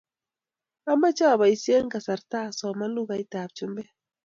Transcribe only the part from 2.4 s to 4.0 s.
asoman lukait ab chumbek